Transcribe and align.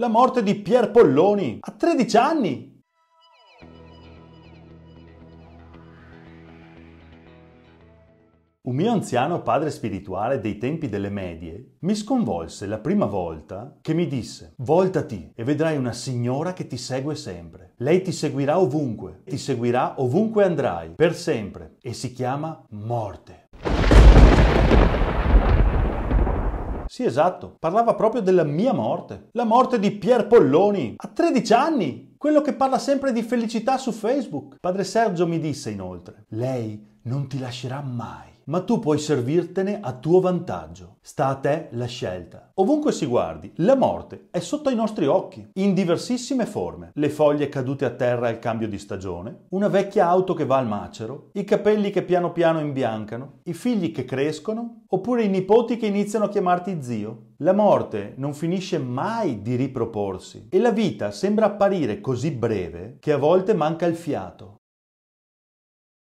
La 0.00 0.06
morte 0.06 0.44
di 0.44 0.54
Pier 0.54 0.92
Polloni 0.92 1.58
a 1.60 1.72
13 1.72 2.16
anni. 2.18 2.82
Un 8.60 8.74
mio 8.76 8.92
anziano 8.92 9.42
padre 9.42 9.70
spirituale 9.72 10.38
dei 10.38 10.56
tempi 10.56 10.88
delle 10.88 11.10
medie 11.10 11.78
mi 11.80 11.96
sconvolse 11.96 12.68
la 12.68 12.78
prima 12.78 13.06
volta 13.06 13.76
che 13.80 13.92
mi 13.92 14.06
disse 14.06 14.54
voltati 14.58 15.32
e 15.34 15.42
vedrai 15.42 15.76
una 15.76 15.92
signora 15.92 16.52
che 16.52 16.68
ti 16.68 16.76
segue 16.76 17.16
sempre. 17.16 17.72
Lei 17.78 18.00
ti 18.00 18.12
seguirà 18.12 18.60
ovunque, 18.60 19.22
ti 19.24 19.36
seguirà 19.36 20.00
ovunque 20.00 20.44
andrai, 20.44 20.90
per 20.94 21.16
sempre, 21.16 21.78
e 21.82 21.92
si 21.92 22.12
chiama 22.12 22.64
morte. 22.68 23.48
Sì, 26.88 27.04
esatto, 27.04 27.54
parlava 27.58 27.94
proprio 27.94 28.22
della 28.22 28.44
mia 28.44 28.72
morte, 28.72 29.28
la 29.32 29.44
morte 29.44 29.78
di 29.78 29.90
Pier 29.90 30.26
Polloni, 30.26 30.94
a 30.96 31.06
13 31.06 31.52
anni, 31.52 32.14
quello 32.16 32.40
che 32.40 32.54
parla 32.54 32.78
sempre 32.78 33.12
di 33.12 33.22
felicità 33.22 33.76
su 33.76 33.92
Facebook. 33.92 34.56
Padre 34.58 34.84
Sergio 34.84 35.26
mi 35.26 35.38
disse 35.38 35.68
inoltre, 35.68 36.24
lei 36.30 36.97
non 37.08 37.26
ti 37.26 37.38
lascerà 37.38 37.80
mai 37.80 38.36
ma 38.48 38.62
tu 38.62 38.78
puoi 38.78 38.98
servirtene 38.98 39.78
a 39.80 39.92
tuo 39.92 40.20
vantaggio. 40.20 40.96
Sta 41.00 41.28
a 41.28 41.34
te 41.36 41.68
la 41.72 41.86
scelta. 41.86 42.50
Ovunque 42.54 42.92
si 42.92 43.06
guardi, 43.06 43.52
la 43.56 43.76
morte 43.76 44.28
è 44.30 44.40
sotto 44.40 44.70
i 44.70 44.74
nostri 44.74 45.06
occhi, 45.06 45.46
in 45.54 45.74
diversissime 45.74 46.46
forme. 46.46 46.90
Le 46.94 47.10
foglie 47.10 47.48
cadute 47.48 47.84
a 47.84 47.90
terra 47.90 48.28
al 48.28 48.38
cambio 48.38 48.68
di 48.68 48.78
stagione, 48.78 49.44
una 49.50 49.68
vecchia 49.68 50.08
auto 50.08 50.34
che 50.34 50.46
va 50.46 50.56
al 50.56 50.66
macero, 50.66 51.28
i 51.34 51.44
capelli 51.44 51.90
che 51.90 52.02
piano 52.02 52.32
piano 52.32 52.60
imbiancano, 52.60 53.40
i 53.44 53.52
figli 53.52 53.92
che 53.92 54.04
crescono, 54.04 54.84
oppure 54.88 55.22
i 55.24 55.28
nipoti 55.28 55.76
che 55.76 55.86
iniziano 55.86 56.24
a 56.24 56.30
chiamarti 56.30 56.82
zio. 56.82 57.26
La 57.38 57.52
morte 57.52 58.14
non 58.16 58.34
finisce 58.34 58.78
mai 58.78 59.42
di 59.42 59.54
riproporsi 59.54 60.48
e 60.50 60.58
la 60.58 60.72
vita 60.72 61.10
sembra 61.10 61.46
apparire 61.46 62.00
così 62.00 62.30
breve 62.30 62.96
che 62.98 63.12
a 63.12 63.18
volte 63.18 63.54
manca 63.54 63.86
il 63.86 63.94
fiato. 63.94 64.57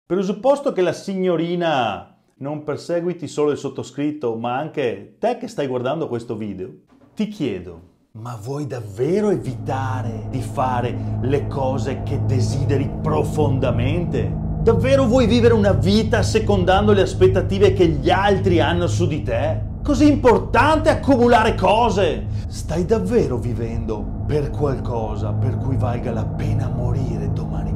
Presupposto 0.09 0.71
che 0.71 0.83
la 0.83 0.93
signorina 0.93 2.15
non 2.37 2.63
perseguiti 2.63 3.27
solo 3.27 3.51
il 3.51 3.59
sottoscritto, 3.59 4.37
ma 4.37 4.57
anche 4.57 5.17
te 5.19 5.37
che 5.37 5.49
stai 5.49 5.67
guardando 5.67 6.07
questo 6.07 6.37
video, 6.37 6.71
ti 7.17 7.27
chiedo, 7.27 7.81
ma 8.13 8.39
vuoi 8.41 8.69
davvero 8.69 9.31
evitare 9.31 10.29
di 10.31 10.41
fare 10.41 11.19
le 11.23 11.49
cose 11.49 12.05
che 12.05 12.25
desideri 12.25 12.89
profondamente? 13.03 14.33
Davvero 14.63 15.07
vuoi 15.07 15.27
vivere 15.27 15.55
una 15.55 15.73
vita 15.73 16.23
secondando 16.23 16.93
le 16.93 17.03
aspettative 17.03 17.73
che 17.73 17.89
gli 17.89 18.09
altri 18.09 18.61
hanno 18.61 18.87
su 18.87 19.09
di 19.09 19.25
te? 19.25 19.61
Così 19.83 20.07
importante 20.07 20.89
accumulare 20.89 21.57
cose? 21.57 22.27
Stai 22.47 22.85
davvero 22.85 23.39
vivendo 23.39 24.23
per 24.25 24.51
qualcosa 24.51 25.33
per 25.33 25.57
cui 25.57 25.77
valga 25.77 26.13
la 26.13 26.25
pena 26.25 26.69
morire 26.69 27.33
domani? 27.33 27.76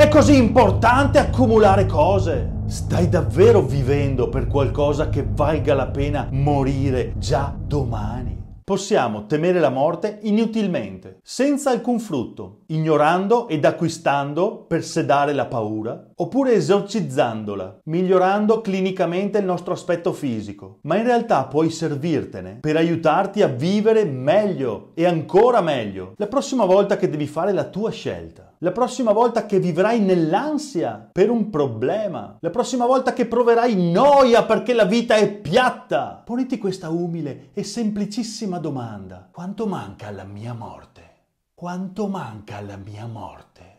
È 0.00 0.08
così 0.08 0.34
importante 0.34 1.18
accumulare 1.18 1.84
cose? 1.84 2.62
Stai 2.64 3.10
davvero 3.10 3.60
vivendo 3.60 4.30
per 4.30 4.46
qualcosa 4.46 5.10
che 5.10 5.26
valga 5.30 5.74
la 5.74 5.88
pena 5.88 6.26
morire 6.30 7.12
già 7.18 7.54
domani? 7.54 8.38
Possiamo 8.64 9.26
temere 9.26 9.60
la 9.60 9.68
morte 9.68 10.20
inutilmente, 10.22 11.18
senza 11.22 11.68
alcun 11.68 11.98
frutto, 11.98 12.60
ignorando 12.68 13.46
ed 13.48 13.62
acquistando 13.66 14.64
per 14.66 14.82
sedare 14.84 15.34
la 15.34 15.44
paura, 15.44 16.12
oppure 16.16 16.54
esorcizzandola, 16.54 17.80
migliorando 17.84 18.62
clinicamente 18.62 19.36
il 19.36 19.44
nostro 19.44 19.74
aspetto 19.74 20.14
fisico. 20.14 20.78
Ma 20.84 20.96
in 20.96 21.04
realtà 21.04 21.44
puoi 21.44 21.68
servirtene 21.68 22.60
per 22.60 22.76
aiutarti 22.76 23.42
a 23.42 23.48
vivere 23.48 24.04
meglio 24.04 24.92
e 24.94 25.04
ancora 25.04 25.60
meglio 25.60 26.14
la 26.16 26.26
prossima 26.26 26.64
volta 26.64 26.96
che 26.96 27.10
devi 27.10 27.26
fare 27.26 27.52
la 27.52 27.64
tua 27.64 27.90
scelta 27.90 28.49
la 28.62 28.72
prossima 28.72 29.12
volta 29.12 29.46
che 29.46 29.58
vivrai 29.58 30.00
nell'ansia 30.00 31.08
per 31.10 31.30
un 31.30 31.48
problema, 31.48 32.36
la 32.40 32.50
prossima 32.50 32.84
volta 32.84 33.14
che 33.14 33.24
proverai 33.24 33.90
noia 33.90 34.44
perché 34.44 34.74
la 34.74 34.84
vita 34.84 35.14
è 35.14 35.32
piatta, 35.32 36.20
poniti 36.22 36.58
questa 36.58 36.90
umile 36.90 37.50
e 37.54 37.62
semplicissima 37.64 38.58
domanda. 38.58 39.30
Quanto 39.32 39.66
manca 39.66 40.08
alla 40.08 40.24
mia 40.24 40.52
morte? 40.52 41.08
Quanto 41.54 42.06
manca 42.06 42.58
alla 42.58 42.76
mia 42.76 43.06
morte? 43.06 43.69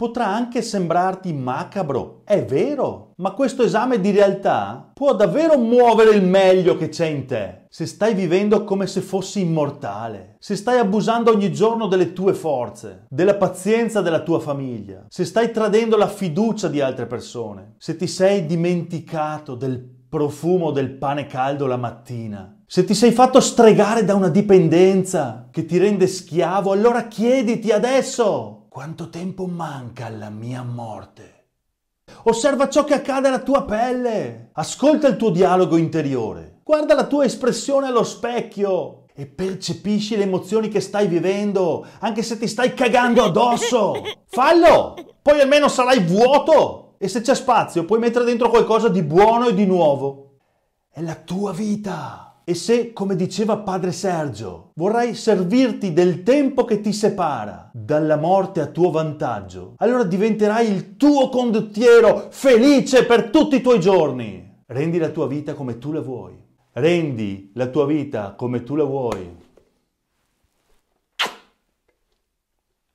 Potrà 0.00 0.28
anche 0.28 0.62
sembrarti 0.62 1.30
macabro, 1.34 2.22
è 2.24 2.42
vero, 2.42 3.12
ma 3.16 3.32
questo 3.32 3.62
esame 3.62 4.00
di 4.00 4.10
realtà 4.10 4.92
può 4.94 5.14
davvero 5.14 5.58
muovere 5.58 6.16
il 6.16 6.24
meglio 6.24 6.74
che 6.78 6.88
c'è 6.88 7.04
in 7.04 7.26
te. 7.26 7.66
Se 7.68 7.84
stai 7.84 8.14
vivendo 8.14 8.64
come 8.64 8.86
se 8.86 9.02
fossi 9.02 9.42
immortale, 9.42 10.36
se 10.38 10.56
stai 10.56 10.78
abusando 10.78 11.30
ogni 11.30 11.52
giorno 11.52 11.86
delle 11.86 12.14
tue 12.14 12.32
forze, 12.32 13.04
della 13.10 13.34
pazienza 13.34 14.00
della 14.00 14.22
tua 14.22 14.40
famiglia, 14.40 15.04
se 15.06 15.26
stai 15.26 15.50
tradendo 15.50 15.98
la 15.98 16.08
fiducia 16.08 16.68
di 16.68 16.80
altre 16.80 17.04
persone, 17.04 17.74
se 17.76 17.96
ti 17.96 18.06
sei 18.06 18.46
dimenticato 18.46 19.54
del 19.54 19.99
profumo 20.10 20.72
del 20.72 20.90
pane 20.90 21.26
caldo 21.26 21.66
la 21.66 21.76
mattina, 21.76 22.62
se 22.66 22.84
ti 22.84 22.94
sei 22.94 23.12
fatto 23.12 23.38
stregare 23.38 24.04
da 24.04 24.16
una 24.16 24.28
dipendenza 24.28 25.46
che 25.52 25.64
ti 25.64 25.78
rende 25.78 26.08
schiavo, 26.08 26.72
allora 26.72 27.06
chiediti 27.06 27.70
adesso 27.70 28.66
quanto 28.68 29.08
tempo 29.08 29.46
manca 29.46 30.06
alla 30.06 30.28
mia 30.28 30.64
morte? 30.64 31.46
Osserva 32.24 32.68
ciò 32.68 32.82
che 32.82 32.94
accade 32.94 33.28
alla 33.28 33.38
tua 33.38 33.62
pelle. 33.62 34.50
Ascolta 34.54 35.06
il 35.06 35.16
tuo 35.16 35.30
dialogo 35.30 35.76
interiore. 35.76 36.60
Guarda 36.64 36.94
la 36.94 37.06
tua 37.06 37.24
espressione 37.24 37.86
allo 37.86 38.02
specchio 38.02 39.04
e 39.14 39.26
percepisci 39.26 40.16
le 40.16 40.24
emozioni 40.24 40.68
che 40.68 40.80
stai 40.80 41.06
vivendo, 41.06 41.86
anche 42.00 42.22
se 42.22 42.36
ti 42.36 42.48
stai 42.48 42.74
cagando 42.74 43.22
addosso. 43.22 43.94
Fallo! 44.26 44.94
Poi 45.22 45.40
almeno 45.40 45.68
sarai 45.68 46.00
vuoto. 46.00 46.89
E 47.02 47.08
se 47.08 47.22
c'è 47.22 47.34
spazio, 47.34 47.86
puoi 47.86 47.98
mettere 47.98 48.26
dentro 48.26 48.50
qualcosa 48.50 48.90
di 48.90 49.02
buono 49.02 49.48
e 49.48 49.54
di 49.54 49.64
nuovo. 49.64 50.40
È 50.90 51.00
la 51.00 51.14
tua 51.14 51.50
vita. 51.50 52.42
E 52.44 52.52
se, 52.54 52.92
come 52.92 53.16
diceva 53.16 53.56
padre 53.56 53.90
Sergio, 53.90 54.72
vorrai 54.74 55.14
servirti 55.14 55.94
del 55.94 56.22
tempo 56.22 56.66
che 56.66 56.82
ti 56.82 56.92
separa 56.92 57.70
dalla 57.72 58.16
morte 58.16 58.60
a 58.60 58.66
tuo 58.66 58.90
vantaggio, 58.90 59.76
allora 59.78 60.04
diventerai 60.04 60.70
il 60.70 60.98
tuo 60.98 61.30
condottiero 61.30 62.26
felice 62.28 63.06
per 63.06 63.30
tutti 63.30 63.56
i 63.56 63.62
tuoi 63.62 63.80
giorni. 63.80 64.62
Rendi 64.66 64.98
la 64.98 65.08
tua 65.08 65.26
vita 65.26 65.54
come 65.54 65.78
tu 65.78 65.92
la 65.92 66.02
vuoi. 66.02 66.36
Rendi 66.72 67.50
la 67.54 67.68
tua 67.68 67.86
vita 67.86 68.34
come 68.34 68.62
tu 68.62 68.74
la 68.74 68.84
vuoi. 68.84 69.36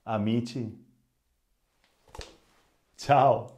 Amici. 0.04 0.86
Ciao. 2.96 3.56